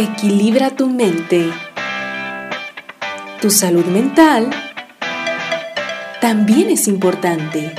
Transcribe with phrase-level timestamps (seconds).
[0.00, 1.50] Equilibra tu mente.
[3.42, 4.48] Tu salud mental
[6.20, 7.74] también es importante.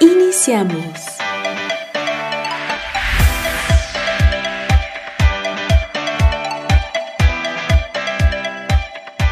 [0.00, 0.88] Iniciamos.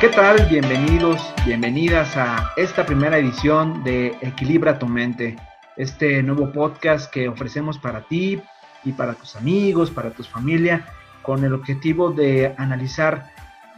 [0.03, 0.47] ¿Qué tal?
[0.51, 5.37] Bienvenidos, bienvenidas a esta primera edición de Equilibra tu mente,
[5.79, 8.39] este nuevo podcast que ofrecemos para ti,
[8.85, 10.87] y para tus amigos, para tu familia,
[11.23, 13.31] con el objetivo de analizar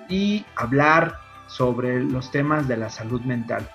[0.08, 3.68] y hablar sobre los temas de la salud mental.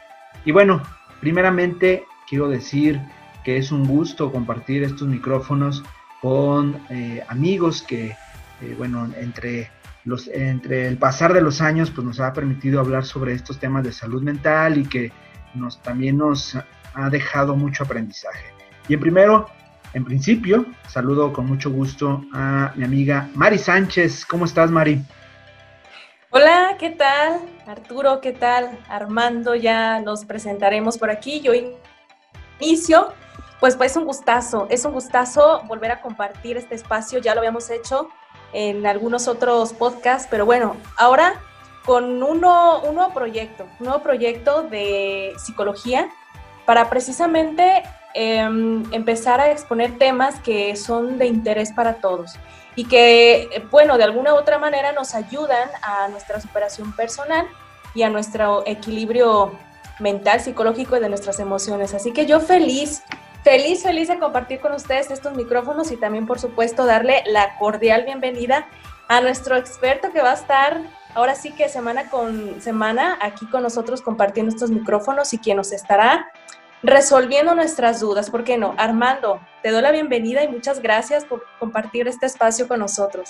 [0.46, 0.82] Y bueno,
[1.20, 3.00] primeramente quiero decir
[3.44, 5.84] que es un gusto compartir estos micrófonos
[6.22, 8.16] con eh, amigos que,
[8.62, 9.72] eh, bueno, entre,
[10.06, 13.84] los, entre el pasar de los años, pues nos ha permitido hablar sobre estos temas
[13.84, 15.12] de salud mental y que
[15.56, 16.56] nos, también nos
[16.94, 18.46] ha dejado mucho aprendizaje.
[18.88, 19.50] Y en primero,
[19.94, 24.26] en principio, saludo con mucho gusto a mi amiga Mari Sánchez.
[24.26, 25.02] ¿Cómo estás, Mari?
[26.30, 27.42] Hola, ¿qué tal?
[27.68, 28.80] Arturo, ¿qué tal?
[28.88, 31.42] Armando, ya nos presentaremos por aquí.
[31.42, 31.52] Yo
[32.60, 33.14] inicio.
[33.60, 37.20] Pues, pues es un gustazo, es un gustazo volver a compartir este espacio.
[37.20, 38.10] Ya lo habíamos hecho
[38.54, 41.36] en algunos otros podcasts, pero bueno, ahora
[41.86, 46.10] con uno, un nuevo proyecto, un nuevo proyecto de psicología
[46.66, 47.84] para precisamente
[48.14, 52.34] Em, empezar a exponer temas que son de interés para todos
[52.76, 57.48] y que, bueno, de alguna u otra manera nos ayudan a nuestra superación personal
[57.94, 59.58] y a nuestro equilibrio
[60.00, 61.94] mental, psicológico y de nuestras emociones.
[61.94, 63.04] Así que yo feliz,
[63.44, 68.04] feliz, feliz de compartir con ustedes estos micrófonos y también, por supuesto, darle la cordial
[68.04, 68.68] bienvenida
[69.08, 70.82] a nuestro experto que va a estar
[71.14, 75.72] ahora sí que semana con semana aquí con nosotros compartiendo estos micrófonos y quien nos
[75.72, 76.32] estará
[76.84, 78.30] resolviendo nuestras dudas.
[78.30, 78.74] ¿Por qué no?
[78.78, 83.30] Armando, te doy la bienvenida y muchas gracias por compartir este espacio con nosotros.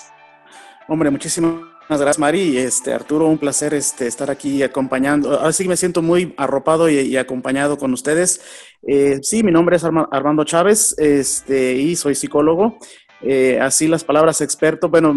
[0.88, 2.58] Hombre, muchísimas gracias, Mari.
[2.58, 5.38] Este, Arturo, un placer este, estar aquí acompañando.
[5.38, 8.40] Ahora sí me siento muy arropado y, acompañado con ustedes.
[8.86, 12.78] Eh, sí, mi nombre es Armando Chávez este, y soy psicólogo.
[13.24, 15.14] Eh, así las palabras experto, bueno,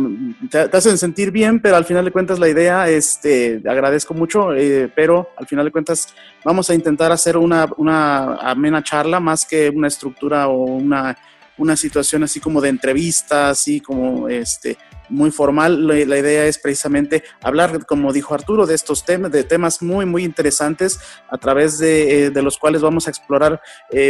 [0.50, 4.92] te, hacen sentir bien, pero al final de cuentas la idea, este, agradezco mucho, eh,
[4.96, 9.70] pero al final de cuentas vamos a intentar hacer una, una amena charla más que
[9.70, 11.18] una estructura o una,
[11.58, 14.78] una situación así como de entrevista, así como este,
[15.10, 15.88] muy formal.
[15.88, 20.24] La, idea es precisamente hablar, como dijo Arturo, de estos temas, de temas muy, muy
[20.24, 23.60] interesantes a través de, eh, de los cuales vamos a explorar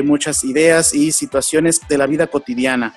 [0.03, 2.93] muchas ideas y situaciones de la vida cotidiana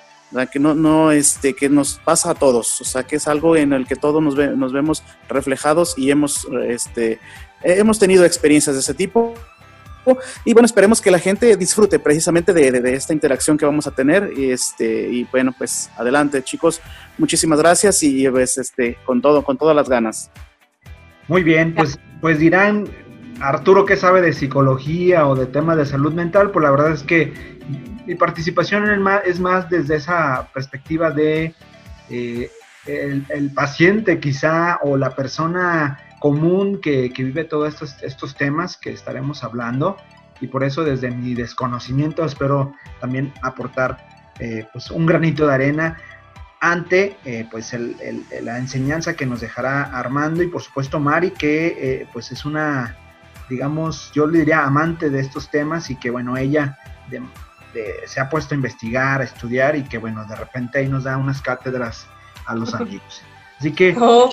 [0.51, 3.73] que no, no, este, que nos pasa a todos, o sea, que es algo en
[3.73, 7.19] el que todos nos, nos vemos reflejados y hemos, este,
[7.63, 9.33] hemos tenido experiencias de ese tipo.
[10.43, 13.91] Y bueno, esperemos que la gente disfrute precisamente de, de, esta interacción que vamos a
[13.91, 14.31] tener.
[14.35, 16.81] Y, este, y bueno, pues adelante, chicos.
[17.17, 20.31] Muchísimas gracias y pues este, con todo, con todas las ganas.
[21.27, 22.87] Muy bien, pues, pues dirán,
[23.39, 26.49] Arturo, ¿qué sabe de psicología o de temas de salud mental?
[26.51, 27.31] Pues la verdad es que
[28.09, 31.53] mi participación en el es más desde esa perspectiva de
[32.09, 32.49] eh,
[32.87, 39.43] el, paciente quizá o la persona común que, vive todos estos, estos temas que estaremos
[39.43, 39.95] hablando.
[40.41, 45.97] Y por eso desde mi desconocimiento espero también aportar eh, pues un granito de arena
[46.61, 47.75] ante eh, pues
[48.41, 52.97] la enseñanza que nos dejará Armando y por supuesto Mari que pues es una
[53.49, 56.77] digamos yo le diría amante de estos temas y que bueno ella
[57.09, 57.21] de,
[58.05, 61.17] se ha puesto a investigar, a estudiar y que bueno, de repente ahí nos da
[61.17, 62.07] unas cátedras
[62.45, 63.21] a los amigos.
[63.59, 64.31] Así que oh.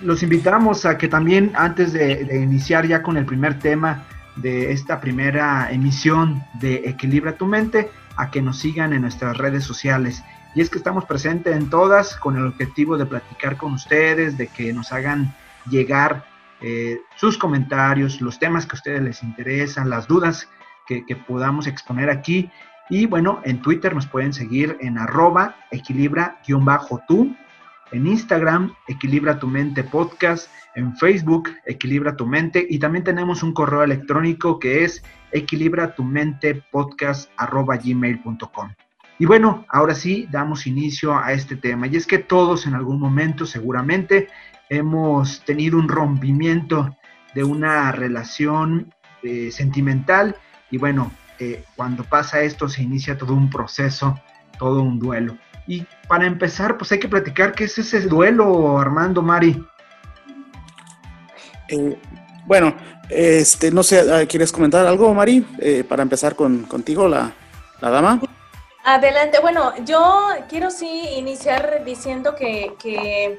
[0.00, 4.04] los invitamos a que también antes de, iniciar ya con el primer tema
[4.36, 9.64] de esta primera emisión de Equilibra tu mente, a que nos sigan en nuestras redes
[9.64, 10.22] sociales.
[10.54, 14.46] Y es que estamos presentes en todas con el objetivo de platicar con ustedes, de
[14.46, 15.34] que nos hagan
[15.68, 16.24] llegar
[16.60, 20.48] eh, sus comentarios, los temas que a ustedes les interesan, las dudas
[20.86, 22.50] que, podamos exponer aquí.
[22.90, 27.34] Y bueno, en Twitter nos pueden seguir en arroba equilibra-tú,
[27.92, 33.52] en Instagram equilibra tu mente podcast, en Facebook equilibra tu mente y también tenemos un
[33.54, 38.74] correo electrónico que es equilibra tu mente podcast gmail.com.
[39.18, 42.98] Y bueno, ahora sí damos inicio a este tema y es que todos en algún
[42.98, 44.28] momento seguramente
[44.68, 46.96] hemos tenido un rompimiento
[47.34, 48.92] de una relación
[49.22, 50.36] eh, sentimental
[50.70, 54.18] y bueno, eh, cuando pasa esto se inicia todo un proceso,
[54.58, 55.36] todo un duelo.
[55.66, 59.64] Y para empezar, pues hay que platicar qué es ese duelo, Armando Mari.
[61.68, 61.98] Eh,
[62.46, 62.74] bueno,
[63.08, 65.46] este, no sé, ah, ¿quieres comentar algo, Mari?
[65.58, 67.32] Eh, para empezar con, contigo, la,
[67.80, 68.20] la, dama.
[68.84, 69.38] Adelante.
[69.40, 73.38] Bueno, yo quiero sí iniciar diciendo que, que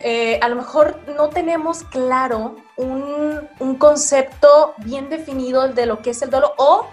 [0.00, 6.10] eh, a lo mejor no tenemos claro un, un, concepto bien definido de lo que
[6.10, 6.86] es el dolor o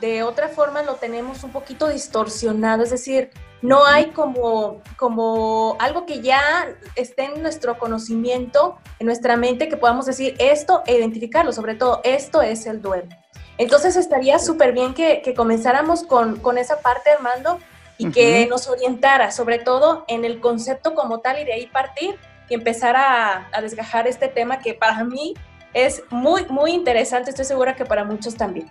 [0.00, 3.30] de otra forma lo tenemos un poquito distorsionado, es decir,
[3.62, 9.76] no hay como, como algo que ya esté en nuestro conocimiento, en nuestra mente, que
[9.76, 13.08] podamos decir esto e identificarlo, sobre todo esto es el duelo.
[13.58, 17.58] Entonces estaría súper bien que, que, comenzáramos con, con, esa parte, Armando,
[17.96, 22.16] y que nos orientara, sobre todo en el concepto como tal, y de ahí partir
[22.48, 25.34] y empezar a, a desgajar este tema que para mí
[25.72, 28.70] es muy, muy interesante, estoy segura que para muchos también.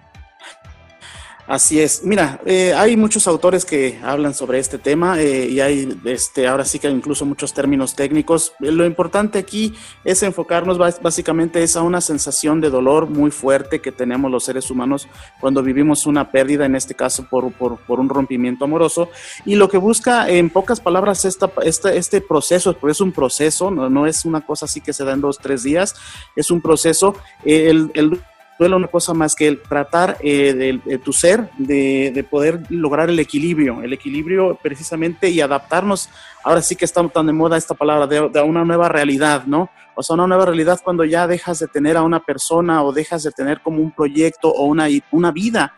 [1.47, 2.03] Así es.
[2.03, 6.65] Mira, eh, hay muchos autores que hablan sobre este tema eh, y hay, este, ahora
[6.65, 8.53] sí que incluso muchos términos técnicos.
[8.59, 13.92] Lo importante aquí es enfocarnos básicamente es a una sensación de dolor muy fuerte que
[13.92, 15.07] tenemos los seres humanos
[15.39, 19.09] cuando vivimos una pérdida, en este caso por, por, un rompimiento amoroso.
[19.45, 23.69] Y lo que busca, en pocas palabras, esta, esta, este proceso, porque es un proceso,
[23.69, 25.94] no, no, es una cosa así que se da en dos, tres días,
[26.36, 27.15] es un proceso.
[27.44, 28.19] el, el
[28.57, 33.10] duele una cosa más que el tratar eh, de, tu ser, de, de, poder lograr
[33.10, 36.10] el equilibrio, el equilibrio precisamente y adaptarnos,
[36.44, 39.69] ahora sí que está tan de moda esta palabra, de, de, una nueva realidad, ¿no?
[39.96, 43.24] O sea, una nueva realidad cuando ya dejas de tener a una persona o dejas
[43.24, 45.74] de tener como un proyecto o una, una vida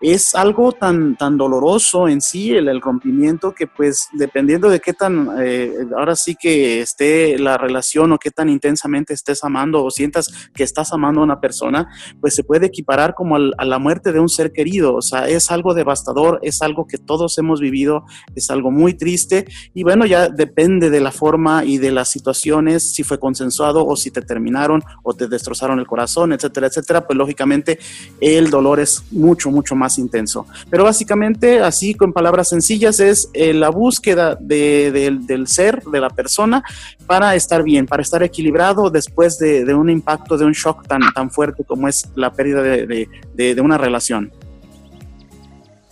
[0.00, 5.30] es algo tan, tan doloroso en sí, el, rompimiento, que pues dependiendo de qué tan,
[5.40, 10.50] eh, ahora sí que esté la relación o qué tan intensamente estés amando o sientas
[10.54, 11.88] que estás amando a una persona,
[12.20, 14.94] pues se puede equiparar como a la muerte de un ser querido.
[14.94, 18.04] O sea, es algo devastador, es algo que todos hemos vivido,
[18.34, 22.92] es algo muy triste y bueno, ya depende de la forma y de las situaciones,
[22.92, 27.16] si fue consensuado o si te terminaron o te destrozaron el corazón, etcétera, etcétera, pues
[27.16, 27.78] lógicamente
[28.20, 30.46] el dolor es mucho, mucho más intenso.
[30.70, 36.00] Pero básicamente, así con palabras sencillas, es eh, la búsqueda de, de, del ser, de
[36.00, 36.62] la persona,
[37.06, 41.00] para estar bien, para estar equilibrado después de, de un impacto, de un shock tan,
[41.14, 44.32] tan fuerte como es la pérdida de, de una relación.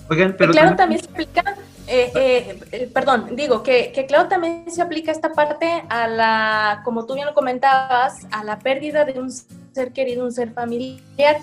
[0.09, 1.57] Oigan, pero claro, también se aplica,
[1.87, 6.83] eh, eh, eh, perdón, digo que, que, claro también se aplica esta parte a la,
[6.85, 11.39] como tú bien lo comentabas, a la pérdida de un ser querido, un ser familiar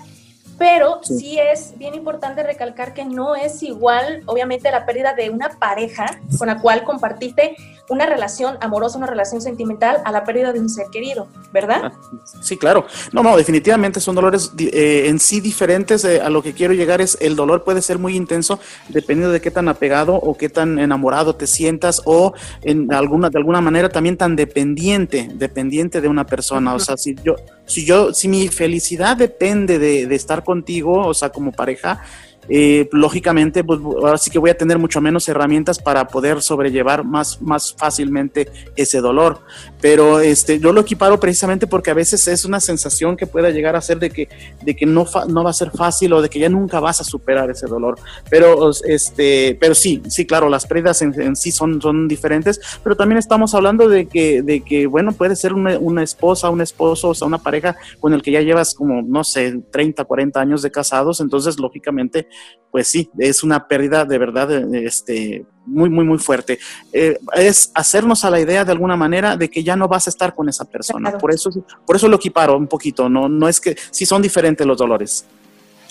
[0.58, 1.18] pero sí.
[1.18, 1.38] sí.
[1.38, 6.48] es bien importante recalcar que no es igual, obviamente, la pérdida de una pareja con
[6.48, 7.56] la cual compartiste
[7.88, 11.92] una relación amorosa, una relación sentimental, a la pérdida de un ser querido, ¿verdad?
[12.40, 12.86] Sí, claro.
[13.12, 16.04] No, no, definitivamente son dolores eh, en sí diferentes.
[16.04, 18.58] Eh, a lo que quiero llegar es, el dolor puede ser muy intenso
[18.88, 22.32] dependiendo de qué tan apegado o qué tan enamorado te sientas o
[22.62, 26.74] en alguna, de alguna manera también tan dependiente, dependiente de una persona.
[26.74, 27.36] O sea, si yo,
[27.66, 32.02] si yo, si mi felicidad depende de, de estar contigo, o sea, como pareja,
[32.48, 37.04] eh, lógicamente, pues ahora sí que voy a tener mucho menos herramientas para poder sobrellevar
[37.04, 39.40] más, más fácilmente ese dolor.
[39.80, 43.76] Pero este, yo lo equiparo precisamente porque a veces es una sensación que pueda llegar
[43.76, 44.28] a ser de que,
[44.62, 47.04] de que no, no va a ser fácil o de que ya nunca vas a
[47.04, 47.98] superar ese dolor.
[48.28, 52.96] Pero, este, pero sí, sí, claro, las pérdidas en, en sí son, son diferentes, pero
[52.96, 57.10] también estamos hablando de que, de que bueno, puede ser una, una esposa, un esposo,
[57.10, 60.62] o sea, una pareja con el que ya llevas como, no sé, 30, 40 años
[60.62, 62.26] de casados, entonces lógicamente
[62.72, 66.58] pues sí, es una pérdida de verdad este, muy, muy, muy fuerte.
[66.90, 70.10] Eh, es hacernos a la idea de alguna manera de que ya no vas a
[70.10, 71.10] estar con esa persona.
[71.10, 71.18] Claro.
[71.18, 71.50] Por, eso,
[71.86, 75.26] por eso lo equiparo un poquito, no, no es que sí son diferentes los dolores.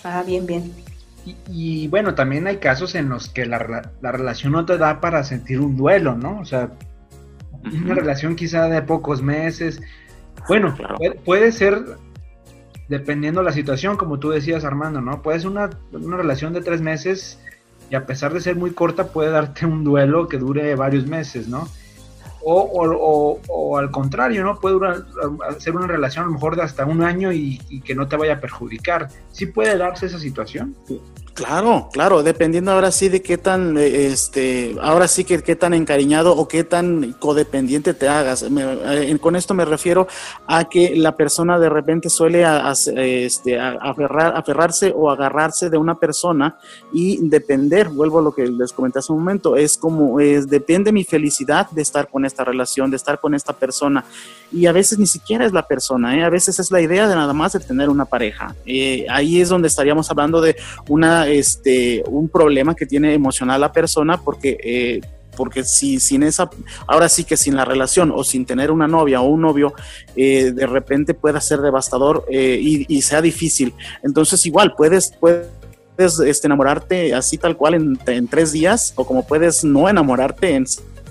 [0.03, 0.74] Ah, bien, bien.
[1.24, 5.00] Y, y, bueno, también hay casos en los que la, la, relación no te da
[5.00, 6.39] para sentir un duelo, ¿no?
[6.39, 6.71] O sea,
[7.51, 7.86] uh -huh.
[7.86, 9.79] una relación quizá de pocos meses.
[10.48, 10.95] Bueno, claro.
[10.95, 11.86] puede, puede ser
[12.91, 15.21] dependiendo la situación, como tú decías, Armando, ¿no?
[15.21, 17.39] Puede ser una, una, relación de tres meses
[17.89, 21.48] y a pesar de ser muy corta, puede darte un duelo que dure varios meses,
[21.48, 21.69] ¿no?
[22.43, 24.60] O, o, o, o al contrario, ¿no?
[24.60, 25.05] Puede durar,
[25.60, 28.17] ser una relación a lo mejor de hasta un año y, y, que no te
[28.17, 29.07] vaya a perjudicar.
[29.31, 30.75] ¿Sí puede darse esa situación?
[31.33, 36.35] Claro, claro, dependiendo ahora sí de qué tan, este, ahora sí que qué tan encariñado
[36.35, 38.43] o qué tan codependiente te hagas.
[38.43, 40.07] Eh, con esto me refiero
[40.45, 42.43] a que la persona de repente suele
[42.97, 46.57] este, aferrar, aferrarse o agarrarse de una persona
[46.91, 50.91] y depender, vuelvo a lo que les comenté hace un momento, es como, es, depende
[50.91, 54.03] mi felicidad de estar con esta relación, de estar con esta persona.
[54.51, 56.23] Y a veces ni siquiera es la persona, ¿eh?
[56.23, 58.53] a veces es la idea de nada más de tener una pareja.
[58.65, 60.57] Eh, ahí es donde estaríamos hablando de
[60.89, 65.01] una este, un problema que tiene emocional la persona porque, eh,
[65.35, 66.49] porque si sin esa,
[66.87, 69.73] ahora sí que sin la relación o sin tener una novia o un novio,
[70.15, 73.73] eh, de repente pueda ser devastador eh, y, y, sea difícil.
[74.03, 75.47] Entonces igual puedes, puedes
[75.97, 80.65] este, enamorarte así tal cual en, tres días o como puedes no enamorarte en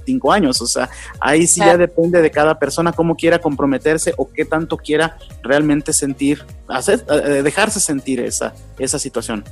[0.04, 0.60] cinco años.
[0.60, 0.90] O sea,
[1.20, 5.92] ahí sí ya depende de cada persona cómo quiera comprometerse o qué tanto quiera realmente
[5.92, 9.44] sentir, hacer, eh, dejarse sentir esa, esa situación.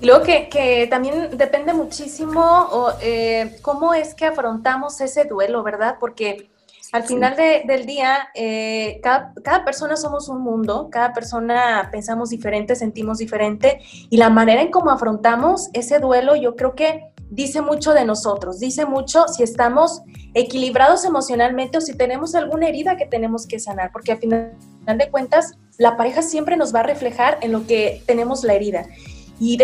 [0.00, 5.96] Y luego que, también depende muchísimo eh, cómo es que afrontamos ese duelo, ¿verdad?
[5.98, 6.50] Porque
[6.92, 12.76] al final del día, eh, cada, cada, persona somos un mundo, cada persona pensamos diferente,
[12.76, 17.92] sentimos diferente, y la manera en cómo afrontamos ese duelo, yo creo que dice mucho
[17.92, 20.02] de nosotros, dice mucho si estamos
[20.34, 24.52] equilibrados emocionalmente o si tenemos alguna herida que tenemos que sanar, porque al final
[24.86, 28.86] de cuentas, la pareja siempre nos va a reflejar en lo que tenemos la herida.
[29.38, 29.56] Y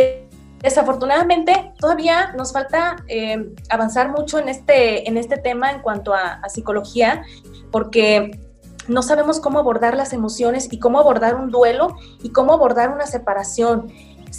[0.65, 6.41] desafortunadamente todavía nos falta eh, avanzar mucho en este, en este tema en cuanto a,
[6.49, 7.23] psicología,
[7.71, 8.41] porque
[8.89, 13.07] no sabemos cómo abordar las emociones y cómo abordar un duelo y cómo abordar una
[13.07, 13.93] separación.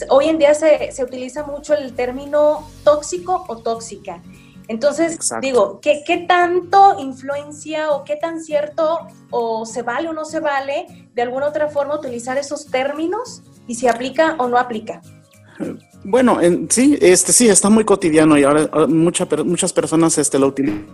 [0.10, 4.22] Hoy en día se, utiliza mucho el término tóxico o tóxica.
[4.67, 10.25] Entonces, digo, ¿qué, ¿qué, tanto influencia o qué tan cierto o se vale o no
[10.25, 15.03] se vale de alguna otra forma utilizar esos términos y si aplica o no aplica?
[16.07, 20.47] Bueno, en, sí, este sí, está muy cotidiano y ahora mucha, muchas personas este, lo
[20.47, 20.85] utilizan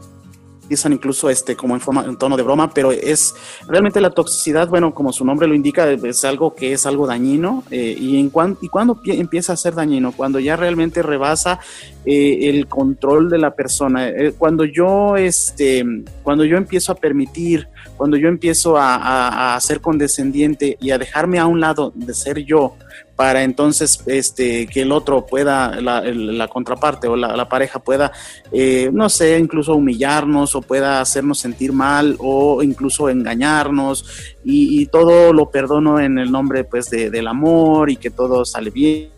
[0.93, 3.35] incluso este como en forma en tono de broma, pero es
[3.67, 7.65] realmente la toxicidad, bueno, como su nombre lo indica, es algo que es algo dañino
[7.71, 11.59] eh, y en cuan, y cuando empieza a ser dañino, cuando ya realmente rebasa
[12.05, 15.83] eh, el control de la persona, eh, cuando yo este
[16.23, 21.37] cuando yo empiezo a permitir, cuando yo empiezo a, a ser condescendiente y a dejarme
[21.37, 22.77] a un lado de ser yo
[23.21, 28.11] para entonces este, que el otro pueda, la, contraparte o la, pareja pueda,
[28.51, 35.33] eh, no sé, incluso humillarnos o pueda hacernos sentir mal o incluso engañarnos y, todo
[35.33, 39.11] lo perdono en el nombre pues de, del amor y que todo sale bien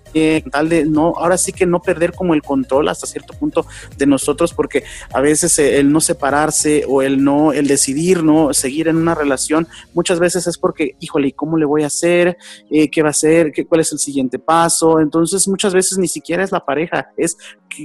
[0.52, 3.66] tal de no, ahora sí que no perder como el control hasta cierto punto
[3.98, 8.54] de nosotros, porque a veces eh, el no separarse o el no, el decidir no
[8.54, 12.38] seguir en una relación, muchas veces es porque, híjole, ¿cómo le voy a hacer?
[12.70, 13.52] Eh, ¿Qué va a hacer?
[13.52, 15.00] ¿Qué, ¿Cuál es el siguiente paso?
[15.00, 17.38] Entonces, muchas veces ni siquiera es la pareja, es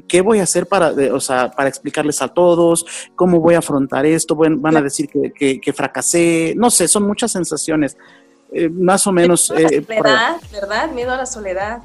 [0.06, 4.06] qué, voy a hacer para, o sea, para explicarles a todos, cómo voy a afrontar
[4.06, 7.96] esto, van, a decir que, que, fracasé, no sé, son muchas sensaciones.
[8.52, 9.50] Eh, más o menos.
[9.50, 10.90] Miedo a la soledad, ¿verdad?
[10.92, 11.82] Miedo a la soledad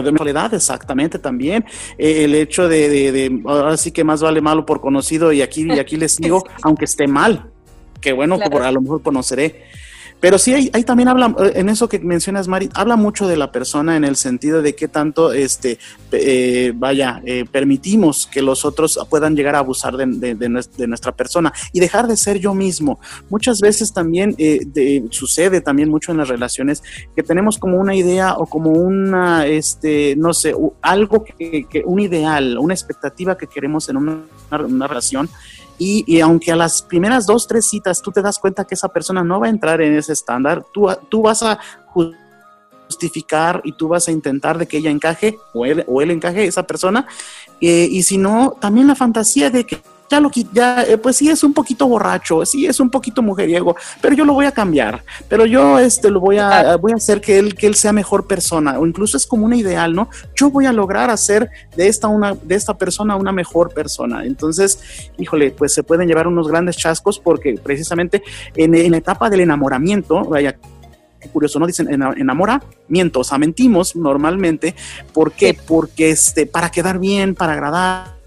[0.00, 1.64] de soledad, exactamente también.
[1.98, 5.78] Eh, el hecho de, ahora sí que más vale malo por conocido y aquí, y
[5.78, 7.50] aquí les digo, aunque esté mal,
[8.00, 9.64] que bueno, por, a lo mejor conoceré.
[10.22, 13.50] Pero sí, ahí, también habla, eh, en eso que mencionas, Mari, habla mucho de la
[13.50, 15.80] persona en el sentido de qué tanto, este,
[16.12, 21.80] eh, vaya, eh, permitimos que los otros puedan llegar a abusar de, nuestra persona y
[21.80, 23.00] dejar de ser yo mismo.
[23.30, 24.36] Muchas veces también
[25.10, 26.84] sucede también mucho en las relaciones
[27.16, 32.58] que tenemos como una idea o como una, este, no sé, algo que, un ideal,
[32.58, 34.20] una expectativa que queremos en una,
[34.52, 35.28] una relación
[35.78, 39.24] y, aunque a las primeras dos, tres citas tú te das cuenta que esa persona
[39.24, 41.58] no va a entrar en ese estándar, tú, tú vas a
[42.86, 46.44] justificar y tú vas a intentar de que ella encaje o él, o él encaje,
[46.44, 47.06] esa persona.
[47.60, 49.80] Eh, y si no, también la fantasía de que
[50.12, 53.74] ya lo ya, eh, pues sí es un poquito borracho, sí es un poquito mujeriego,
[54.00, 57.20] pero yo lo voy a cambiar, pero yo este lo voy a, voy a hacer
[57.22, 60.10] que él, que él sea mejor persona, o incluso es como una ideal, ¿no?
[60.36, 64.24] Yo voy a lograr hacer de esta una, de esta persona una mejor persona.
[64.24, 68.22] Entonces, híjole, pues se pueden llevar unos grandes chascos porque precisamente
[68.54, 70.58] en, en la etapa del enamoramiento, vaya,
[71.32, 71.66] curioso, ¿no?
[71.66, 74.74] Dicen enamoramiento, o sea, mentimos normalmente.
[75.14, 75.56] ¿Por qué?
[75.66, 78.21] Porque este, para quedar bien, para agradar,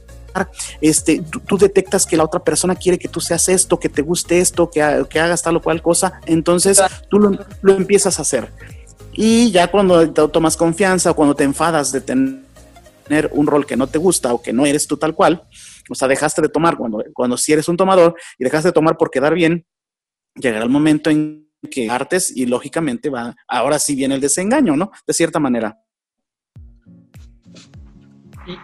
[0.82, 4.39] este, tú, detectas que la otra persona quiere que tú seas esto, que te guste
[4.39, 8.51] esto, que, hagas tal o cual cosa, entonces tú lo, empiezas a hacer.
[9.13, 13.88] Y ya cuando tomas confianza o cuando te enfadas de tener un rol que no
[13.88, 15.44] te gusta o que no eres tú tal cual,
[15.89, 18.98] o sea, dejaste de tomar cuando, cuando si eres un tomador y dejaste de tomar
[18.98, 19.65] por quedar bien,
[20.36, 24.92] llegará el momento en que artes y lógicamente va, ahora sí viene el desengaño, ¿no?
[25.06, 25.80] De cierta manera.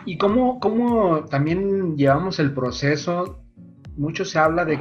[0.06, 3.44] ¿Y, cómo, cómo, también llevamos el proceso?
[3.98, 4.80] Mucho se habla de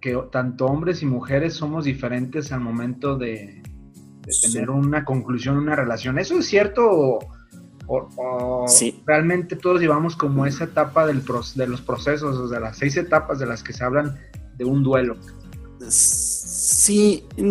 [0.00, 3.62] que, tanto hombres y mujeres somos diferentes al momento de,
[4.42, 6.18] tener una conclusión, una relación.
[6.18, 7.20] ¿Eso es cierto
[7.88, 8.66] o,
[9.06, 11.22] realmente todos llevamos como esa etapa del
[11.54, 14.18] de los procesos, de las seis etapas de las que se hablan
[14.56, 15.16] de un duelo?
[15.88, 16.35] Sí,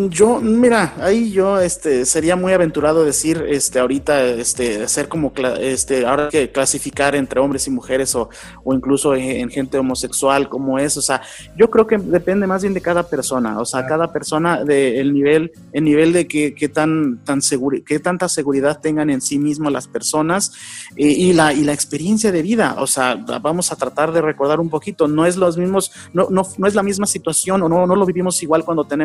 [0.10, 6.06] yo, mira, ahí yo este, sería muy aventurado decir este, ahorita, este, hacer como, este,
[6.06, 8.30] ahora que clasificar entre hombres y mujeres o,
[8.66, 11.22] o incluso en, gente homosexual, como es, o sea,
[11.56, 15.14] yo creo que depende más bien de cada persona, o sea, cada persona de el
[15.14, 17.40] nivel, el nivel de que, tan, tan
[17.86, 20.52] que tanta seguridad tengan en sí mismo las personas
[20.98, 24.60] eh, y, la, y la experiencia de vida, o sea, vamos a tratar de recordar
[24.60, 27.88] un poquito, no es los mismos, no, no, no es la misma situación o no,
[27.88, 29.05] no lo vivimos igual cuando tenemos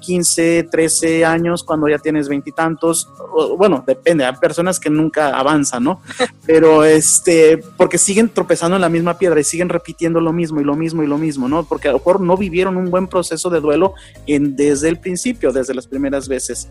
[0.00, 3.08] 15, 13 eh, años, cuando ya tienes veintitantos,
[3.56, 6.00] bueno, depende, hay personas que nunca avanzan, ¿no?
[6.46, 10.64] Pero este, porque siguen tropezando en la misma piedra y siguen repitiendo lo mismo y
[10.64, 11.64] lo mismo y lo mismo, ¿no?
[11.64, 13.94] Porque a lo mejor no vivieron un buen proceso de duelo
[14.26, 16.68] en, desde el principio, desde las primeras veces.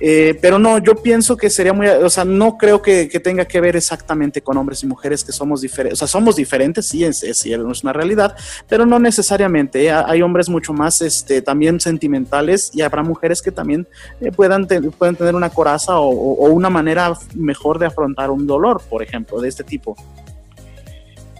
[0.00, 3.60] Eh, pero no, yo pienso que sería muy, o sea, no creo que, tenga que
[3.60, 7.22] ver exactamente con hombres y mujeres que somos diferentes, o sea, somos diferentes, sí, es,
[7.22, 8.34] es, es una realidad,
[8.66, 9.92] pero no necesariamente, ¿eh?
[9.92, 13.86] hay hombres mucho más, este, también sentimentales y habrá mujeres que también
[14.20, 19.02] eh, puedan, pueden tener una coraza o, una manera mejor de afrontar un dolor, por
[19.02, 19.94] ejemplo, de este tipo.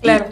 [0.02, 0.26] Claro.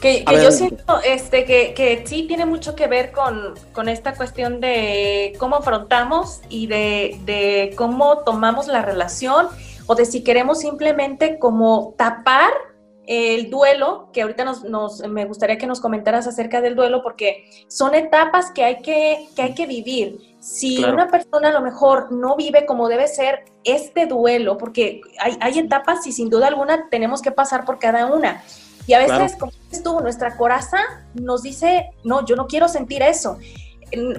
[0.00, 4.60] que, yo siento este, que, que, sí tiene mucho que ver con, con esta cuestión
[4.60, 9.48] de cómo afrontamos y de, de, cómo tomamos la relación
[9.86, 12.50] o de si queremos simplemente como tapar
[13.06, 17.94] el duelo, que ahorita nos, me gustaría que nos comentaras acerca del duelo, porque son
[17.94, 20.36] etapas que hay que, que, hay que vivir.
[20.40, 25.36] Si una persona a lo mejor no vive como debe ser este duelo, porque hay,
[25.40, 28.42] hay, etapas y sin duda alguna tenemos que pasar por cada una.
[28.86, 30.78] Y a veces, como dices tú, nuestra coraza
[31.14, 33.38] nos dice, no, yo no quiero sentir eso.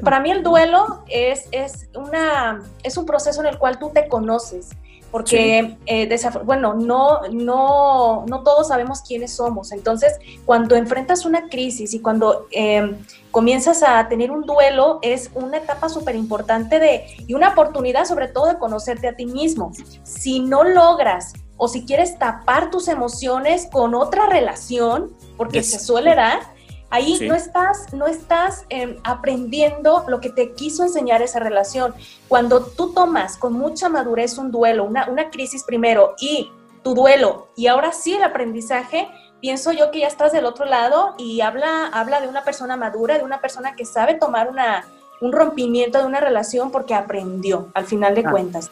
[0.04, 4.08] Para mí el duelo es, es, una, es un proceso en el cual tú te
[4.08, 4.70] conoces
[5.12, 9.72] porque eh, bueno, no, no, no todos sabemos quiénes somos.
[9.72, 10.14] Entonces,
[10.46, 12.98] cuando enfrentas una crisis y cuando em,
[13.32, 18.28] comienzas a tener un duelo, es una etapa súper importante de, y una oportunidad sobre
[18.28, 19.72] todo de conocerte a ti mismo.
[20.04, 26.16] Si no logras o si quieres tapar tus emociones con otra relación, porque se suele
[26.16, 26.40] dar,
[26.90, 31.94] Ahí no estás, no estás em, aprendiendo lo que te quiso enseñar esa relación.
[32.28, 36.52] Cuando tú tomas con mucha madurez un duelo, una, una crisis primero y
[36.84, 39.10] tu duelo y ahora sí el aprendizaje,
[39.42, 43.18] pienso yo que ya estás del otro lado y habla, habla de una persona madura,
[43.18, 44.86] de una persona que sabe tomar una,
[45.22, 48.32] un rompimiento de una relación porque aprendió, al final de ah.
[48.32, 48.72] cuentas.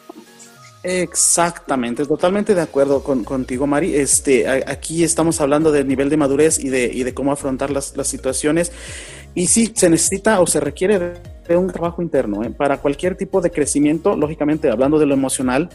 [0.84, 3.96] Exactamente, totalmente de acuerdo con, contigo, Mari.
[3.96, 7.96] Este, aquí estamos hablando del nivel de madurez y de, y de cómo afrontar las,
[7.96, 8.70] las, situaciones.
[9.34, 11.14] Y sí, se necesita o se requiere
[11.48, 12.44] de, un trabajo interno.
[12.44, 12.50] ¿eh?
[12.50, 15.70] Para cualquier tipo de crecimiento, lógicamente, hablando de lo emocional,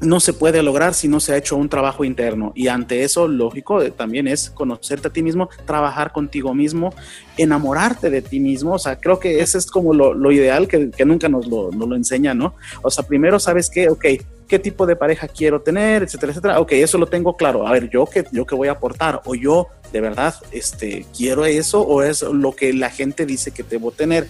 [0.00, 2.52] no se puede lograr si no se ha hecho un trabajo interno.
[2.54, 6.94] Y ante eso, lógico, eh, también es conocerte a ti mismo, trabajar contigo mismo,
[7.36, 8.74] enamorarte de ti mismo.
[8.74, 11.96] O sea, creo que ese es como lo, ideal que, nunca nos lo, nos lo
[11.96, 12.54] enseña, ¿no?
[12.82, 14.04] O sea, primero sabes que, ok,
[14.48, 16.60] qué tipo de pareja quiero tener, etcétera, etcétera.
[16.60, 17.66] Ok, eso lo tengo claro.
[17.66, 21.44] A ver, yo qué, yo qué voy a aportar, o yo de verdad este, quiero
[21.44, 24.26] eso, o es lo que la gente dice que debo tener.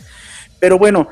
[0.58, 1.08] Pero bueno,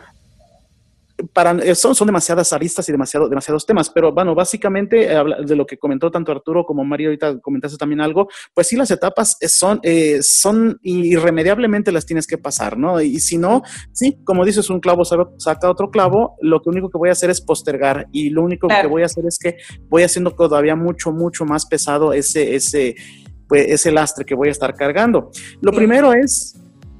[1.33, 5.57] para, eh, son, son demasiadas aristas y demasiado, demasiados temas, pero bueno, básicamente eh, de
[5.57, 9.37] lo que comentó tanto Arturo como Mario, ahorita comentaste también algo, pues sí, las etapas
[9.41, 9.81] eh, son,
[10.21, 13.01] son irremediablemente las tienes que pasar, ¿no?
[13.01, 16.99] Y si no, sí, como dices, un clavo saca otro clavo, lo que único que
[16.99, 19.57] voy a hacer es postergar y lo único que voy a hacer es que
[19.89, 22.95] voy haciendo todavía mucho, mucho más pesado ese, ese,
[23.49, 25.31] pues, ese lastre que voy a estar cargando.
[25.61, 26.55] Lo primero es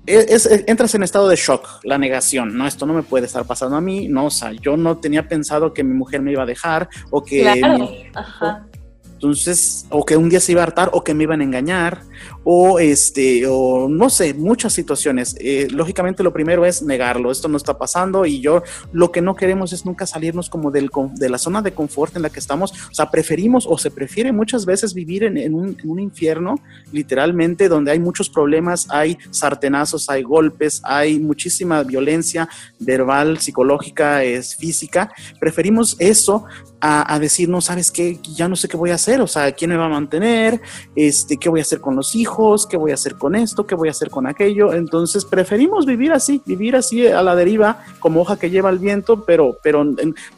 [0.07, 3.77] es, entras en estado de shock, la negación, no, esto no me puede estar pasando
[3.77, 6.47] a mí, no, o sea, yo no tenía pensado que mi mujer me iba a
[6.47, 7.43] dejar o que...
[7.43, 7.89] Claro.
[8.15, 8.67] Ajá.
[9.15, 12.03] Entonces, o que un día se iba a hartar, o que me iban a engañar,
[12.49, 15.35] o este, o no sé, muchas situaciones.
[15.41, 17.33] Eh, lógicamente, lo primero es negarlo.
[17.33, 20.89] Esto no está pasando, y yo lo que no queremos es nunca salirnos como del,
[21.17, 22.71] de la zona de confort en la que estamos.
[22.89, 26.55] O sea, preferimos, o se prefiere muchas veces vivir en, un, en un infierno,
[26.93, 34.55] literalmente, donde hay muchos problemas, hay sartenazos, hay golpes, hay muchísima violencia verbal, psicológica, es
[34.55, 35.11] física.
[35.41, 36.45] Preferimos eso
[36.81, 38.21] a, decir, no, ¿sabes qué?
[38.37, 40.61] Ya no sé qué voy a hacer, o sea, ¿quién me va a mantener?
[40.95, 42.36] Este, ¿Qué voy a hacer con los hijos?
[42.69, 43.67] ¿Qué voy a hacer con esto?
[43.67, 44.73] ¿Qué voy a hacer con aquello?
[44.75, 49.25] Entonces, preferimos vivir así, vivir así a la deriva, como hoja que lleva el viento,
[49.25, 49.85] pero, pero,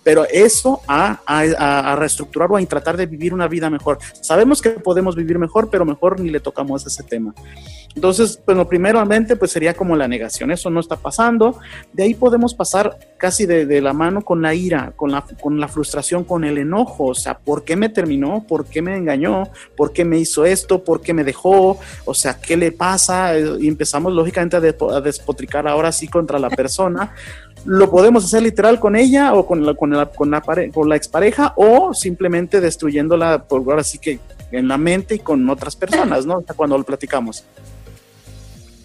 [0.04, 3.98] pero eso a, a, a reestructurar o a tratar de vivir una vida mejor.
[4.20, 7.34] Sabemos que podemos vivir mejor, pero mejor ni le tocamos ese tema.
[7.94, 11.58] Entonces, pues lo primeramente, pues sería como la negación, eso no está pasando.
[11.92, 15.58] De ahí podemos pasar casi de, de la mano con la ira, con la, con
[15.58, 18.44] la frustración, con el enojo, o sea, ¿por qué me terminó?
[18.46, 19.48] ¿Por qué me engañó?
[19.76, 20.84] ¿Por qué me hizo esto?
[20.84, 21.78] ¿Por qué me dejó?
[22.04, 23.38] O sea, ¿qué le pasa?
[23.38, 24.60] Y empezamos lógicamente a,
[25.00, 27.14] despotricar ahora sí contra la persona.
[27.64, 30.40] Lo podemos hacer literal con ella o con la, con la, con la,
[30.72, 34.20] con la expareja o simplemente destruyéndola por ahora sí que
[34.52, 36.42] en la mente y con otras personas, ¿no?
[36.56, 37.44] cuando lo platicamos.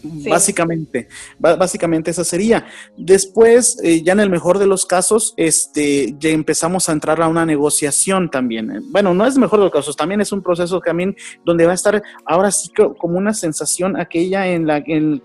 [0.04, 1.08] Básicamente,
[1.40, 2.66] básicamente esa sería.
[2.98, 7.28] Después, eh, ya en el mejor de los casos, este, ya empezamos a entrar a
[7.28, 8.84] una negociación también.
[8.92, 11.76] Bueno, no es mejor de los casos, también es un proceso también donde va a
[11.76, 15.22] estar ahora sí como una sensación aquella en la, en,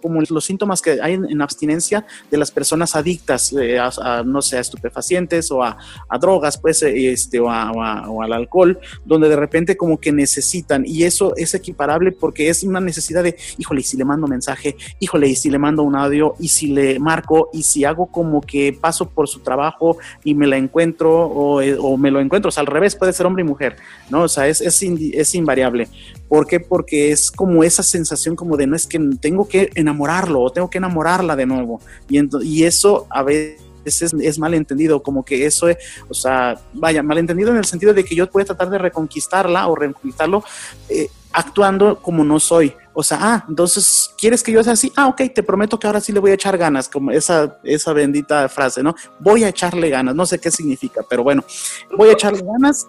[0.00, 4.56] como los síntomas que hay en, abstinencia de las personas adictas, eh, a, no sé,
[4.56, 5.76] a estupefacientes o a,
[6.20, 11.04] drogas, pues, eh, este, o, o, al alcohol, donde de repente como que necesitan, y
[11.04, 15.28] eso es equiparable porque es una necesidad de, híjole, y si le mando mensaje, híjole,
[15.28, 18.76] y si le mando un audio, y si le marco, y si hago como que
[18.78, 22.62] paso por su trabajo y me la encuentro, o, eh, me lo encuentro, o sea,
[22.62, 23.76] al revés, puede ser hombre y mujer,
[24.10, 24.22] ¿no?
[24.22, 25.88] O sea, es, es, es invariable.
[26.28, 26.60] ¿Por qué?
[26.60, 30.70] Porque es como esa sensación como de no es que tengo que enamorarlo o tengo
[30.70, 31.80] que enamorarla de nuevo.
[32.08, 37.02] Y, y eso a veces es, es malentendido, como que eso es, o sea, vaya,
[37.02, 40.44] malentendido en el sentido de que yo puedo tratar de reconquistarla o reconquistarlo
[40.88, 42.74] eh, actuando como no soy.
[42.92, 44.92] O sea, ah, entonces, ¿quieres que yo sea así?
[44.96, 47.92] Ah, ok, te prometo que ahora sí le voy a echar ganas, como esa, esa
[47.92, 48.94] bendita frase, ¿no?
[49.20, 51.44] Voy a echarle ganas, no sé qué significa, pero bueno,
[51.96, 52.86] voy a echarle ganas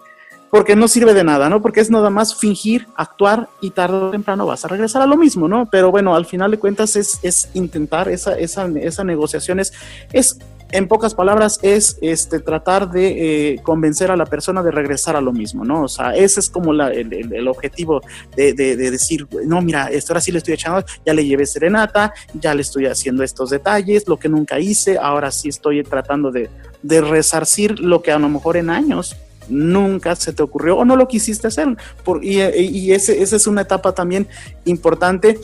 [0.52, 1.62] porque no sirve de nada, ¿no?
[1.62, 5.16] Porque es nada más fingir, actuar y tarde o temprano vas a regresar a lo
[5.16, 5.64] mismo, ¿no?
[5.64, 9.72] Pero bueno, al final de cuentas es, es intentar esa, esa, esa negociación, es,
[10.12, 10.36] es
[10.70, 15.22] en pocas palabras, es este, tratar de eh, convencer a la persona de regresar a
[15.22, 15.84] lo mismo, ¿no?
[15.84, 18.02] O sea, ese es como la, el, objetivo
[18.36, 21.46] de, de, de, decir, no, mira, esto ahora sí le estoy echando, ya le llevé
[21.46, 26.30] serenata, ya le estoy haciendo estos detalles, lo que nunca hice, ahora sí estoy tratando
[26.30, 26.50] de,
[26.82, 29.16] de resarcir lo que a lo mejor en años
[29.48, 31.76] nunca se te ocurrió o no lo quisiste hacer.
[32.04, 34.28] Por, y, ese, esa es una etapa también
[34.64, 35.38] importante.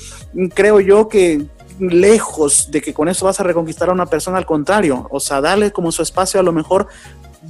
[0.55, 1.47] Creo yo que
[1.81, 5.41] lejos de que con eso vas a reconquistar a una persona, al contrario, o sea,
[5.41, 6.89] dale como su espacio a lo mejor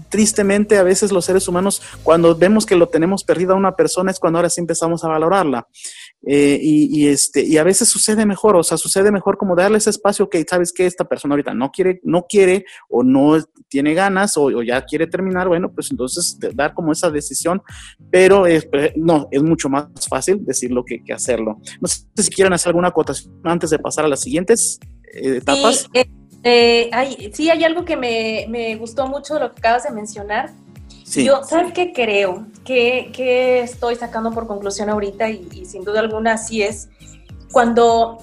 [0.08, 4.10] tristemente a veces los seres humanos cuando vemos que lo tenemos perdido a una persona
[4.10, 5.66] es cuando ahora sí empezamos a valorarla.
[6.26, 9.90] Eh, y, este, y a veces sucede mejor, o sea, sucede mejor como darle ese
[9.90, 14.36] espacio que sabes que esta persona ahorita no quiere, no quiere o no tiene ganas
[14.36, 17.62] o, ya quiere terminar, bueno, pues entonces dar como esa decisión,
[18.10, 18.44] pero
[18.96, 21.60] no, es mucho más fácil decirlo que, que hacerlo.
[21.80, 24.80] No sé si quieren hacer alguna acotación antes de pasar a las siguientes
[25.14, 25.88] eh, etapas.
[25.92, 26.02] Sí,
[26.42, 29.90] eh, hay, sí, hay algo que me, me gustó mucho de lo que acabas de
[29.90, 30.50] mencionar
[31.14, 32.46] yo, ¿sabes qué creo?
[32.64, 36.88] Que, estoy sacando por conclusión ahorita y, sin duda alguna así es,
[37.52, 38.18] cuando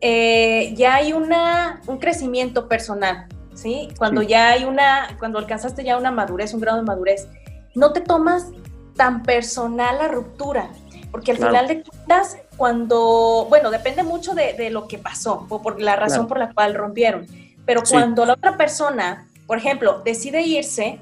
[0.00, 3.88] eh, ya hay una, un crecimiento personal, ¿sí?
[3.98, 7.28] Cuando ya hay una, cuando alcanzaste ya una madurez, un grado de madurez,
[7.74, 8.48] no te tomas
[8.96, 10.70] tan personal la ruptura,
[11.10, 15.80] porque al final de cuentas, cuando, bueno, depende mucho de, lo que pasó o por
[15.80, 17.26] la razón por la cual rompieron,
[17.64, 21.00] pero cuando la otra persona, por ejemplo, decide irse,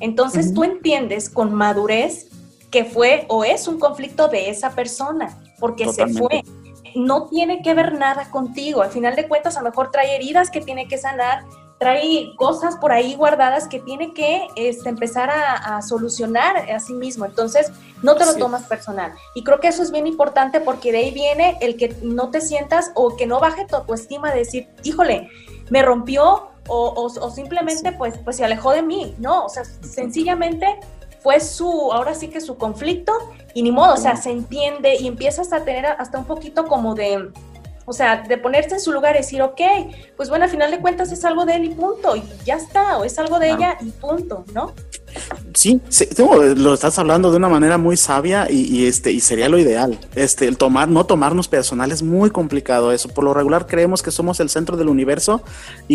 [0.00, 2.28] entonces tú entiendes con madurez
[2.70, 6.42] que fue o es un conflicto de esa persona, porque se fue.
[6.96, 8.82] No tiene que ver nada contigo.
[8.82, 11.44] Al final de cuentas, a lo mejor trae heridas que tiene que sanar,
[11.78, 17.24] trae cosas por ahí guardadas que tiene que este, empezar a, solucionar a sí mismo.
[17.24, 17.70] Entonces,
[18.02, 19.12] no te lo tomas personal.
[19.36, 22.40] Y creo que eso es bien importante porque de ahí viene el que no te
[22.40, 25.28] sientas o que no baje tu autoestima de decir, híjole,
[25.70, 29.44] me rompió o, o, simplemente pues, pues se alejó de mí, ¿no?
[29.44, 30.66] O sea, sencillamente
[31.22, 33.12] fue su, ahora sí que su conflicto
[33.54, 36.94] y ni modo, o sea, se entiende y empiezas a tener hasta un poquito como
[36.94, 37.30] de,
[37.86, 39.60] o sea, de ponerse en su lugar y decir, ok,
[40.16, 42.98] pues bueno, al final de cuentas es algo de él y punto, y ya está,
[42.98, 44.72] o es algo de ella y punto, ¿no?
[45.54, 45.80] Sí,
[46.56, 49.98] lo estás hablando de una manera muy sabia y, este y sería lo ideal.
[50.14, 53.08] Este, el tomar, no tomarnos personal es muy complicado eso.
[53.08, 55.42] Por lo regular creemos que somos el centro del universo
[55.88, 55.94] y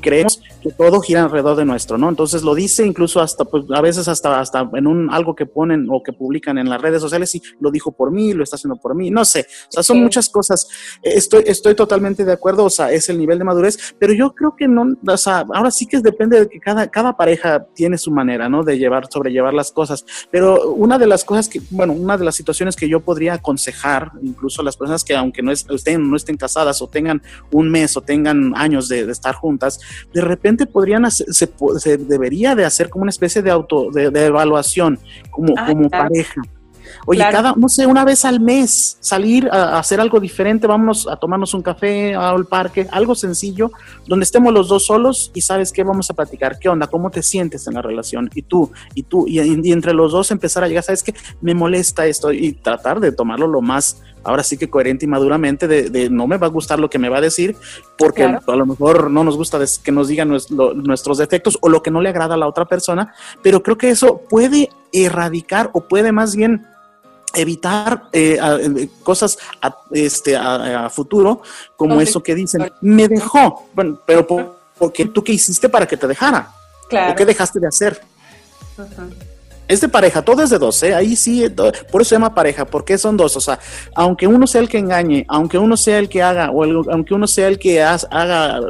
[0.00, 2.08] creemos que todo gira alrededor de nuestro, ¿no?
[2.08, 5.86] Entonces lo dice incluso hasta, pues a veces hasta, hasta en un algo que ponen
[5.90, 8.76] o que publican en las redes sociales y lo dijo por mí, lo está haciendo
[8.76, 9.46] por mí, no sé.
[9.68, 10.68] O sea, son muchas cosas.
[11.02, 14.54] Estoy, estoy totalmente de acuerdo, o sea, es el nivel de madurez, pero yo creo
[14.56, 18.10] que no, o sea, ahora sí que depende de que cada, cada pareja tiene su
[18.10, 18.57] manera, ¿no?
[18.62, 20.04] De llevar, sobrellevar las cosas.
[20.30, 24.12] Pero una de las cosas que, bueno, una de las situaciones que yo podría aconsejar,
[24.22, 27.96] incluso a las personas que aunque no estén, no estén casadas o tengan un mes
[27.96, 29.80] o tengan años de, estar juntas,
[30.12, 34.98] de repente podrían se, se, debería de hacer como una especie de auto, de, evaluación
[35.30, 36.42] como, ah, como pareja
[37.06, 41.16] Oye, cada, no sé, una vez al mes salir a, hacer algo diferente, vámonos a
[41.16, 43.70] tomarnos un café al parque, algo sencillo,
[44.06, 47.22] donde estemos los dos solos y sabes qué, vamos a platicar, qué onda, cómo te
[47.22, 49.38] sientes en la relación, y tú, y tú, y,
[49.70, 53.46] entre los dos empezar a llegar, sabes que me molesta esto y tratar de tomarlo
[53.46, 56.90] lo más ahora sí que coherente y maduramente de, no me va a gustar lo
[56.90, 57.56] que me va a decir,
[57.96, 61.90] porque a lo mejor no nos gusta que nos digan nuestros defectos o lo que
[61.90, 66.12] no le agrada a la otra persona, pero creo que eso puede erradicar o puede
[66.12, 66.66] más bien
[67.34, 71.42] evitar eh, eh, cosas a, este, a, futuro
[71.76, 74.26] como eso que dicen, me dejó, bueno, pero
[74.78, 76.52] porque tú qué hiciste para que te dejara,
[76.86, 78.00] o qué dejaste de hacer.
[79.66, 80.94] Es de pareja, todo es de dos, ¿eh?
[80.94, 81.44] Ahí sí,
[81.92, 83.36] por eso se llama pareja, porque son dos.
[83.36, 83.58] O sea,
[83.94, 87.26] aunque uno sea el que engañe, aunque uno sea el que haga, o aunque uno
[87.26, 88.60] sea el que haga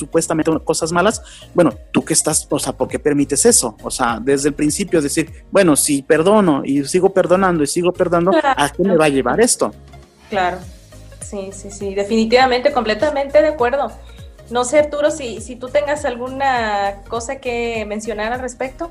[0.00, 1.22] supuestamente cosas malas,
[1.54, 3.76] bueno, tú que estás, o sea, ¿por qué permites eso?
[3.82, 8.32] O sea, desde el principio decir, bueno, si perdono y sigo perdonando y sigo perdonando,
[8.42, 9.72] ¿a qué me va a llevar esto?
[10.30, 10.58] Claro,
[11.20, 13.92] sí, sí, sí, definitivamente, completamente de acuerdo.
[14.50, 18.90] No sé, Arturo, si, si tú tengas alguna cosa que mencionar al respecto.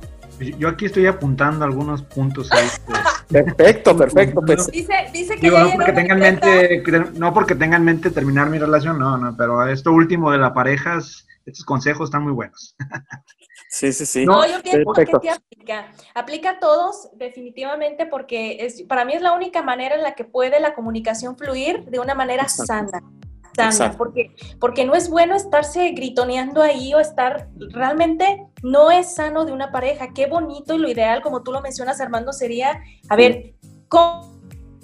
[0.58, 2.68] Yo aquí estoy apuntando algunos puntos ahí.
[3.30, 4.42] perfecto, perfecto.
[4.42, 4.68] Pues.
[4.68, 6.84] Dice, dice que no porque tengan mente,
[7.16, 10.98] no porque tengan mente terminar mi relación, no, no, pero esto último de la pareja,
[11.46, 12.76] estos consejos están muy buenos.
[13.72, 14.26] Sí, sí, sí.
[14.26, 15.92] No, yo pienso que te aplica.
[16.16, 20.24] Aplica a todos, definitivamente, porque es, para mí es la única manera en la que
[20.24, 23.04] puede la comunicación fluir de una manera sana
[23.98, 29.52] porque, porque no es bueno estarse gritoneando ahí o estar, realmente no es sano de
[29.52, 30.14] una pareja.
[30.14, 33.56] Qué bonito y lo ideal, como tú lo mencionas, Armando, sería, a ver,
[33.88, 34.39] ¿cómo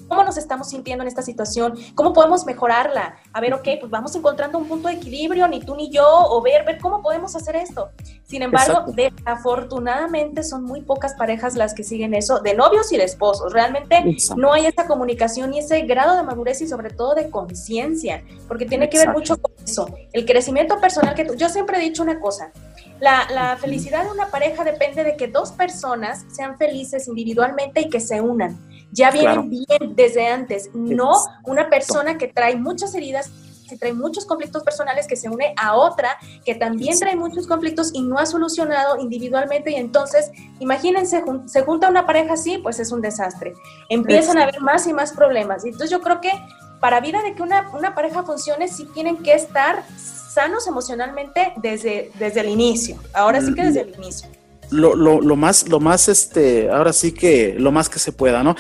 [0.07, 3.17] cómo nos estamos sintiendo en esta situación, cómo podemos mejorarla.
[3.33, 6.41] A ver, ok, pues vamos encontrando un punto de equilibrio, ni tú ni yo, o
[6.41, 7.89] ver, ver cómo podemos hacer esto.
[8.23, 13.03] Sin embargo, desafortunadamente son muy pocas parejas las que siguen eso, de novios y de
[13.03, 13.53] esposos.
[13.53, 14.03] Realmente
[14.35, 18.65] no hay esa comunicación y ese grado de madurez y sobre todo de conciencia, porque
[18.65, 19.89] tiene que ver mucho con eso.
[20.11, 22.51] El crecimiento personal que tú, yo siempre he dicho una cosa,
[22.99, 27.89] la, la, felicidad de una pareja depende de que dos personas sean felices individualmente y
[27.89, 28.57] que se unan
[28.95, 33.29] ya vienen bien desde antes, no una persona que trae muchas heridas
[33.67, 37.89] que trae muchos conflictos personales, que se une a otra que también trae muchos conflictos
[37.93, 39.71] y no ha solucionado individualmente.
[39.71, 43.53] Y entonces, imagínense, se junta una pareja así, pues es un desastre.
[43.89, 45.65] Empiezan a haber más y más problemas.
[45.65, 46.31] Entonces yo creo que
[46.79, 52.12] para vida de que una, una pareja funcione, sí tienen que estar sanos emocionalmente desde,
[52.19, 52.99] desde el inicio.
[53.13, 54.29] Ahora sí que desde el inicio
[54.71, 58.43] lo, lo, lo, más, lo más, este, ahora sí que lo más que se pueda,
[58.43, 58.56] ¿no?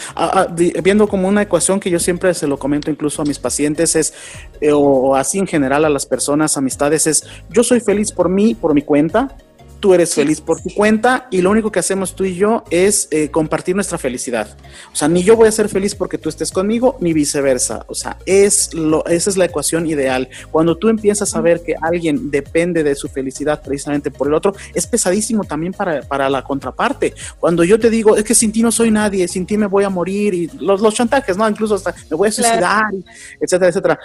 [0.83, 4.13] viendo como una ecuación que yo siempre se lo comento incluso a mis pacientes es,
[4.61, 8.55] eh, o así en general a las personas, amistades, es, yo soy feliz por mí,
[8.55, 9.35] por mi cuenta,
[9.79, 13.07] tú eres feliz por tu cuenta y lo único que hacemos tú y yo es
[13.11, 14.57] eh, compartir nuestra felicidad.
[14.91, 17.85] O sea, ni yo voy a ser feliz porque tú estés conmigo, ni viceversa.
[17.87, 20.29] O sea, es lo, esa es la ecuación ideal.
[20.51, 24.55] Cuando tú empiezas a ver que alguien depende de su felicidad precisamente por el otro,
[24.73, 27.13] es pesadísimo también para, para la contraparte.
[27.39, 29.83] Cuando yo te digo, es que sin ti no soy nadie, sin ti me voy
[29.83, 31.47] a morir, y los, los chantajes, ¿no?
[31.47, 32.91] Incluso hasta me voy a suicidar,
[33.39, 33.99] etcétera, etcétera.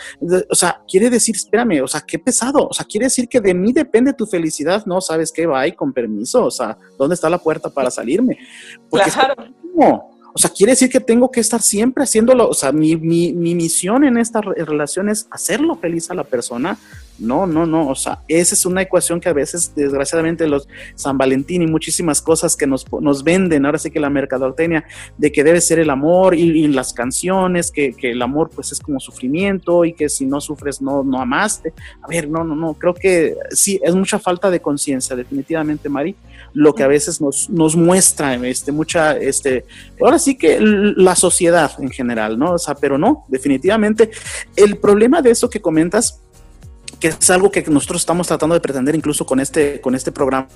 [0.49, 2.69] O sea, quiere decir, espérame, o sea, qué pesado.
[2.69, 5.01] O sea, quiere decir que de mí depende tu felicidad, ¿no?
[5.01, 5.47] ¿Sabes qué?
[5.47, 8.39] Va con permiso, o sea, ¿dónde está la puerta para salirme?
[8.91, 10.10] claro.
[10.33, 13.55] O sea, quiere decir que tengo que estar siempre haciéndolo, o sea, mi, mi, mi
[13.55, 16.79] misión en esta relación es hacerlo feliz a la persona.
[17.19, 21.19] No, no, no, o sea, esa es una ecuación que a veces, desgraciadamente, los San
[21.19, 24.85] Valentín y muchísimas cosas que nos, nos venden, ahora sí que la mercadotecnia,
[25.19, 28.81] de que debe ser el amor y, las canciones, que, que, el amor pues es
[28.81, 31.75] como sufrimiento y que si no sufres no, no amaste.
[32.01, 36.17] A ver, no, no, no, creo que sí, es mucha falta de conciencia, definitivamente, Mari
[36.53, 39.65] lo que a veces nos, nos muestra este, mucha, este,
[40.01, 42.55] ahora sí que la sociedad en general, ¿no?
[42.55, 44.11] O sea, pero no, definitivamente
[44.57, 46.21] el problema de eso que comentas
[47.01, 50.47] que es algo que nosotros estamos tratando de pretender incluso con este, con este programa,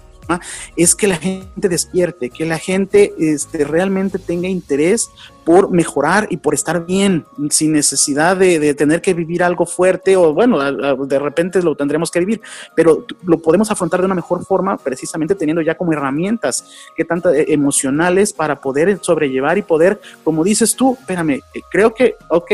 [0.76, 5.11] es que la gente despierte, que la gente este, realmente tenga interés
[5.44, 10.33] por mejorar y por estar bien, sin necesidad de, tener que vivir algo fuerte o
[10.33, 10.59] bueno,
[11.07, 12.40] de repente lo tendremos que vivir,
[12.74, 16.64] pero lo podemos afrontar de una mejor forma precisamente teniendo ya como herramientas
[16.96, 21.92] que tanto eh, emocionales para poder sobrellevar y poder, como dices tú, espérame, eh, creo
[21.94, 22.52] que, ok,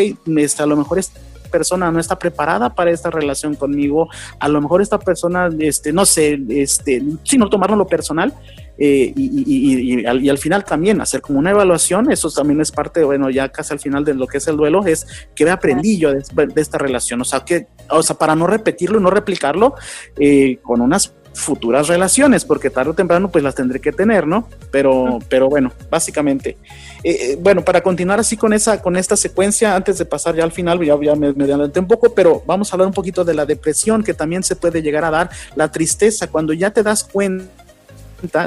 [0.59, 1.13] a lo mejor es
[1.51, 4.09] persona no está preparada para esta relación conmigo,
[4.39, 8.35] a lo mejor esta persona, este, no sé, este, sino tomarlo lo personal,
[8.83, 13.51] eh, y, al, final también hacer como una evaluación, eso también es parte, bueno, ya
[13.51, 16.23] casi al final de lo que es el duelo, es que aprendí yo de,
[16.57, 19.75] esta relación, o sea, que, o sea, para no repetirlo no replicarlo,
[20.19, 24.49] eh, con unas futuras relaciones, porque tarde o temprano pues las tendré que tener, ¿no?
[24.71, 26.59] Pero, pero bueno, básicamente.
[27.03, 30.45] Eh, eh, bueno, para continuar así con esa, con esta secuencia, antes de pasar ya
[30.45, 33.25] al final, ya, ya me, me adelanté un poco, pero vamos a hablar un poquito
[33.25, 36.83] de la depresión que también se puede llegar a dar, la tristeza, cuando ya te
[36.83, 37.49] das cuenta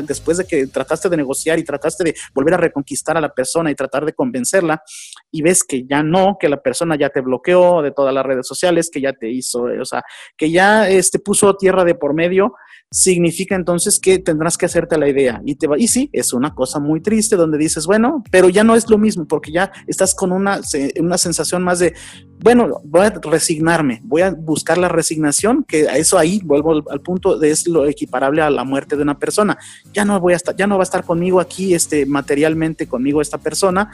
[0.04, 3.72] después de que trataste de negociar y trataste de volver a reconquistar a la persona
[3.72, 4.84] y tratar de convencerla
[5.32, 8.48] y ves que ya no, que la persona ya te bloqueó de todas las redes
[8.48, 10.04] sociales, que ya te hizo, o sea,
[10.38, 12.54] que ya este, puso tierra de por medio,
[12.94, 15.42] significa entonces que tendrás que hacerte la idea.
[15.44, 18.64] Y, te va, y sí, es una cosa muy triste donde dices, bueno, pero ya
[18.64, 20.62] no es lo mismo porque ya estás con una,
[21.00, 21.96] una sensación más de,
[22.40, 27.02] bueno, voy a resignarme, voy a buscar la resignación, que a eso ahí vuelvo al,
[27.02, 29.58] punto de es lo equiparable a la muerte de una persona.
[29.92, 33.22] Ya no voy a estar, ya no va a estar conmigo aquí, este, materialmente conmigo
[33.22, 33.90] esta persona.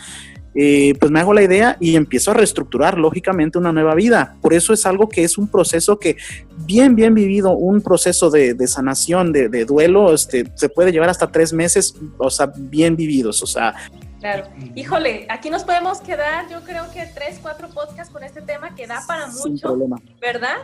[0.56, 4.36] Eh, pues me hago la idea y empiezo a reestructurar lógicamente una nueva vida.
[4.42, 6.18] Por eso es algo que es un proceso que
[6.66, 11.54] bien, bien vivido, un proceso de, sanación, de, duelo, este, se puede llevar hasta tres
[11.54, 13.76] meses, o sea, bien vividos, o sea.
[14.20, 14.48] Claro.
[14.76, 18.86] Híjole, aquí nos podemos quedar, yo creo que tres, cuatro podcasts con este tema que
[18.86, 19.78] da para mucho,
[20.20, 20.58] ¿verdad?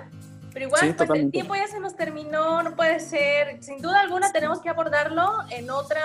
[0.51, 3.61] Pero igual, pues el tiempo ya se nos terminó, no puede ser.
[3.61, 6.01] Sin duda alguna tenemos que abordarlo en otra,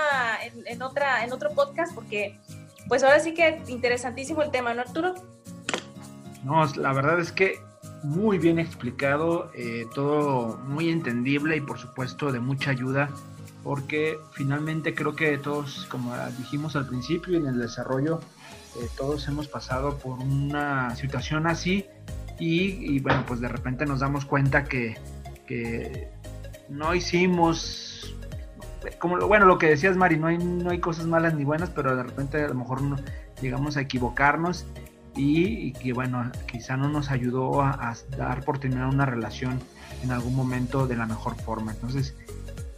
[0.67, 2.37] en otra, en otro podcast porque
[2.91, 5.15] pues ahora sí que interesantísimo el tema, ¿no, Arturo?
[6.43, 7.61] No, la verdad es que
[8.03, 13.09] muy bien explicado, eh, todo muy entendible y por supuesto de mucha ayuda,
[13.63, 18.19] porque finalmente creo que todos, como dijimos al principio en el desarrollo,
[18.81, 21.87] eh, todos hemos pasado por una situación así
[22.41, 24.97] y, bueno, pues de repente nos damos cuenta que,
[25.47, 26.09] que
[26.69, 27.90] no hicimos
[28.99, 31.95] como bueno, lo que decías, Mari, no hay, no hay cosas malas ni buenas, pero
[31.97, 32.81] de repente a lo mejor
[33.41, 34.67] llegamos a equivocarnos
[35.17, 39.59] y, que, bueno, quizá no nos ayudó a, dar por terminar una relación
[40.03, 41.73] en algún momento de la mejor forma.
[41.73, 42.17] Entonces,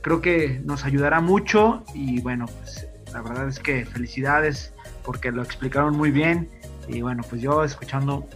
[0.00, 4.72] creo que nos ayudará mucho y, bueno, pues la verdad es que felicidades
[5.04, 6.48] porque lo explicaron muy bien
[6.88, 8.26] y, bueno, pues yo escuchando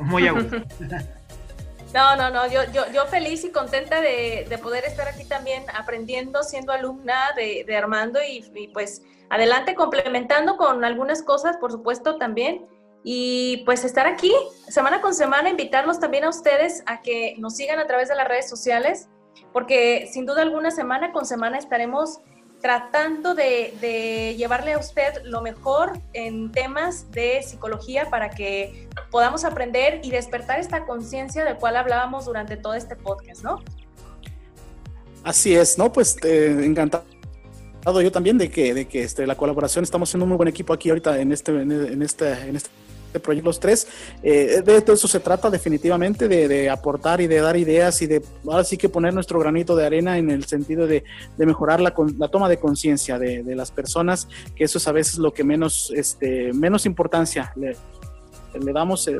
[0.00, 0.56] muy a gusto.
[1.94, 6.42] No, no, no, yo, yo, yo feliz y contenta de, poder estar aquí también aprendiendo,
[6.42, 12.66] siendo alumna de, Armando y, pues adelante complementando con algunas cosas, por supuesto, también.
[13.04, 14.32] Y pues estar aquí
[14.68, 18.28] semana con semana, invitarlos también a ustedes a que nos sigan a través de las
[18.28, 19.08] redes sociales,
[19.52, 22.20] porque sin duda alguna semana con semana estaremos
[22.62, 30.00] tratando de, llevarle a usted lo mejor en temas de psicología para que podamos aprender
[30.04, 33.60] y despertar esta conciencia del cual hablábamos durante todo este podcast, ¿no?
[35.24, 35.92] Así es, ¿no?
[35.92, 37.04] Pues eh, encantado
[38.00, 40.72] yo también de que, de que este, la colaboración, estamos siendo un muy buen equipo
[40.72, 43.86] aquí ahorita en este, en este, en este de Proyecto Los Tres.
[44.22, 48.22] Eh, de todo eso se trata definitivamente, de, aportar y de dar ideas y de
[48.46, 51.04] ahora sí que poner nuestro granito de arena en el sentido de,
[51.38, 55.32] mejorar la, la, toma de conciencia de, las personas, que eso es a veces lo
[55.32, 59.18] que menos, este, menos importancia le, damos, eh,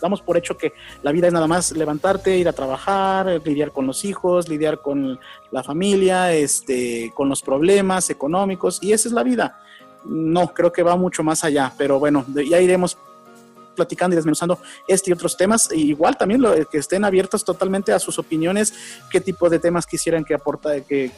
[0.00, 3.86] damos por hecho que la vida es nada más levantarte, ir a trabajar, lidiar con
[3.86, 5.18] los hijos, lidiar con
[5.50, 9.60] la familia, este, con los problemas económicos, y esa es la vida.
[10.04, 12.96] No, creo que va mucho más allá, pero bueno, ya iremos
[13.74, 15.68] platicando y desmenuzando este y otros temas.
[15.72, 18.72] igual también lo, que estén abiertos totalmente a sus opiniones,
[19.10, 21.10] qué tipo de temas quisieran que, aporta, que,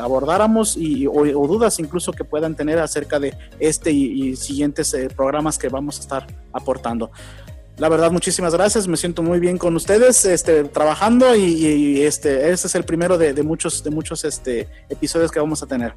[0.00, 5.58] abordáramos y, o, dudas incluso que puedan tener acerca de este y, siguientes eh, programas
[5.58, 7.10] que vamos a estar aportando.
[7.78, 8.88] La verdad, muchísimas gracias.
[8.88, 13.32] Me siento muy bien con ustedes, este, trabajando y, este, este es el primero de,
[13.32, 15.94] de, muchos, de muchos este, episodios que vamos a tener.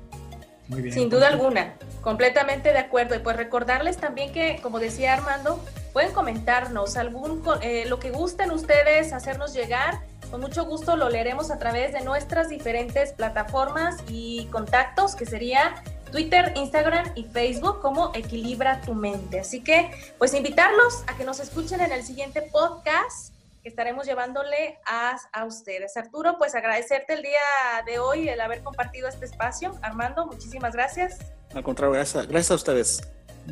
[0.91, 3.15] Sin duda alguna, completamente de acuerdo.
[3.15, 5.63] Y pues recordarles también que, como decía Armando,
[5.93, 9.99] pueden comentarnos algún eh, lo que gusten ustedes hacernos llegar.
[10.29, 15.83] Con mucho gusto lo leeremos a través de nuestras diferentes plataformas y contactos, que sería
[16.11, 19.39] Twitter, Instagram y Facebook como Equilibra tu mente.
[19.39, 24.79] Así que, pues invitarlos a que nos escuchen en el siguiente podcast que estaremos llevándole
[24.85, 25.95] a, a ustedes.
[25.95, 27.39] Arturo, pues agradecerte el día
[27.85, 29.77] de hoy el haber compartido este espacio.
[29.81, 31.19] Armando, muchísimas gracias.
[31.53, 33.01] Al contrario, gracias, gracias a ustedes.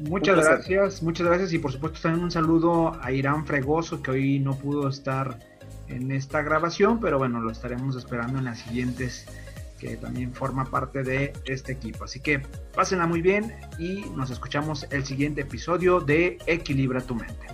[0.04, 4.40] Muchas gracias, muchas gracias y por supuesto también un saludo a Irán Fregoso que hoy
[4.40, 5.40] no pudo estar
[5.88, 9.26] en esta grabación, pero bueno, lo estaremos esperando en las siguientes
[9.80, 12.04] que también forma parte de este equipo.
[12.04, 12.40] Así que
[12.76, 17.48] pásenla muy bien y nos escuchamos el siguiente episodio de Equilibra tu mente.